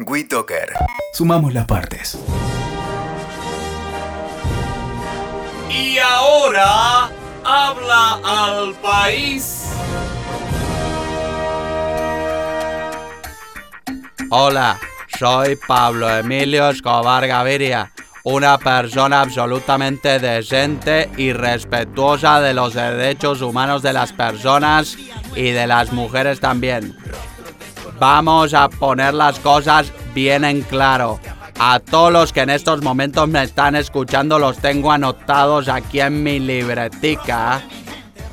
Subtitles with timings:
[0.00, 0.72] WeToker.
[1.12, 2.18] Sumamos las partes.
[5.68, 7.10] Y ahora
[7.44, 9.70] habla al país.
[14.30, 14.78] Hola,
[15.18, 17.92] soy Pablo Emilio Escobar Gaviria,
[18.24, 24.96] una persona absolutamente decente y respetuosa de los derechos humanos de las personas
[25.34, 26.96] y de las mujeres también.
[28.00, 31.20] Vamos a poner las cosas bien en claro.
[31.58, 36.22] A todos los que en estos momentos me están escuchando los tengo anotados aquí en
[36.22, 37.60] mi libretica.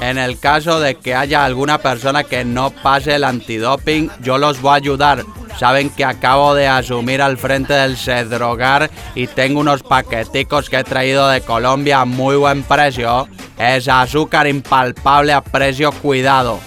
[0.00, 4.60] En el caso de que haya alguna persona que no pase el antidoping, yo los
[4.60, 5.24] voy a ayudar.
[5.56, 10.84] Saben que acabo de asumir al frente del Sedrogar y tengo unos paqueticos que he
[10.84, 13.28] traído de Colombia a muy buen precio.
[13.56, 16.58] Es azúcar impalpable a precio cuidado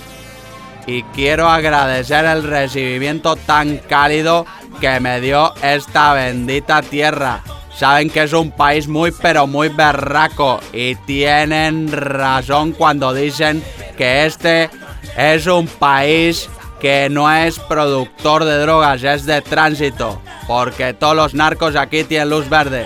[0.87, 4.45] y quiero agradecer el recibimiento tan cálido
[4.79, 7.41] que me dio esta bendita tierra.
[7.75, 13.61] Saben que es un país muy pero muy berraco y tienen razón cuando dicen
[13.97, 14.69] que este
[15.17, 21.33] es un país que no es productor de drogas, es de tránsito, porque todos los
[21.33, 22.85] narcos aquí tienen luz verde.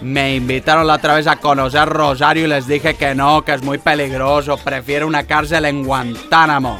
[0.00, 3.62] Me invitaron la otra vez a conocer Rosario y les dije que no, que es
[3.62, 6.78] muy peligroso, prefiero una cárcel en Guantánamo.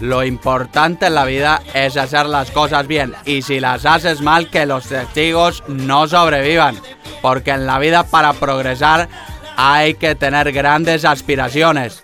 [0.00, 4.48] Lo importante en la vida es hacer las cosas bien y si las haces mal
[4.48, 6.80] que los testigos no sobrevivan.
[7.20, 9.08] Porque en la vida para progresar
[9.56, 12.02] hay que tener grandes aspiraciones.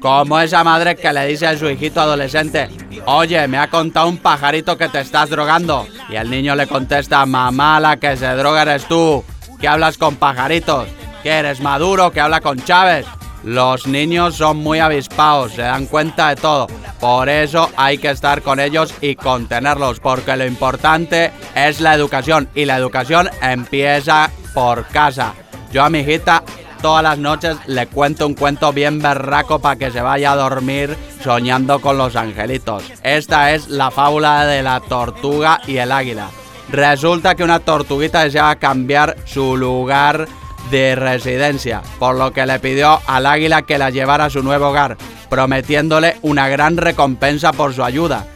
[0.00, 2.68] Como esa madre que le dice a su hijito adolescente,
[3.06, 5.86] oye, me ha contado un pajarito que te estás drogando.
[6.08, 9.24] Y el niño le contesta, mamá, la que se droga eres tú,
[9.60, 10.88] que hablas con pajaritos,
[11.22, 13.06] que eres Maduro, que habla con Chávez.
[13.44, 16.66] Los niños son muy avispados, se dan cuenta de todo.
[17.00, 22.48] Por eso hay que estar con ellos y contenerlos, porque lo importante es la educación
[22.54, 25.34] y la educación empieza por casa.
[25.72, 26.42] Yo a mi hijita
[26.82, 30.96] todas las noches le cuento un cuento bien berraco para que se vaya a dormir
[31.22, 32.84] soñando con los angelitos.
[33.02, 36.30] Esta es la fábula de la tortuga y el águila.
[36.70, 40.28] Resulta que una tortuguita desea cambiar su lugar
[40.70, 44.68] de residencia, por lo que le pidió al águila que la llevara a su nuevo
[44.68, 44.96] hogar,
[45.30, 48.26] prometiéndole una gran recompensa por su ayuda.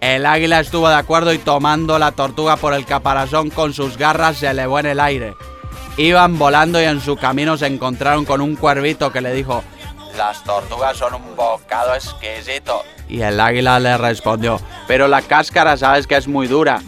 [0.00, 4.38] El águila estuvo de acuerdo y tomando la tortuga por el caparazón con sus garras
[4.38, 5.34] se elevó en el aire.
[5.96, 9.62] Iban volando y en su camino se encontraron con un cuervito que le dijo,
[10.16, 12.82] las tortugas son un bocado exquisito.
[13.08, 16.80] Y el águila le respondió, pero la cáscara sabes que es muy dura.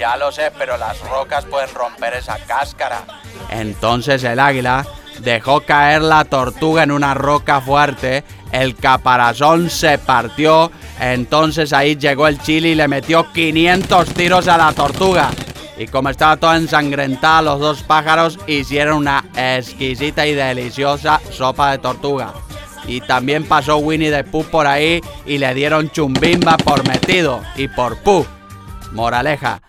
[0.00, 3.02] Ya lo sé, pero las rocas pueden romper esa cáscara.
[3.50, 4.86] Entonces el águila
[5.18, 12.28] dejó caer la tortuga en una roca fuerte, el caparazón se partió, entonces ahí llegó
[12.28, 15.28] el chile y le metió 500 tiros a la tortuga.
[15.76, 21.78] Y como estaba toda ensangrentada, los dos pájaros hicieron una exquisita y deliciosa sopa de
[21.78, 22.32] tortuga.
[22.86, 27.68] Y también pasó Winnie the Pooh por ahí y le dieron chumbimba por metido y
[27.68, 28.24] por Pooh.
[28.92, 29.60] Moraleja,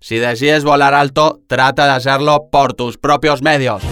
[0.00, 3.82] si decides volar alto, trata de hacerlo por tus propios medios.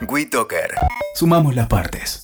[0.00, 0.74] WeToker.
[1.14, 2.22] Sumamos las partes.